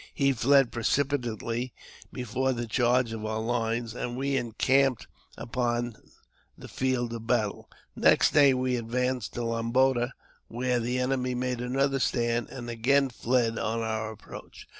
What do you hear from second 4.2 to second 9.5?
encamped upon the field of battle. The next day we advanced to